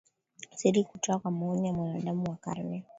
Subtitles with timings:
[0.55, 2.83] siri kutoka kwa maoni ya mwanadamu kwa karne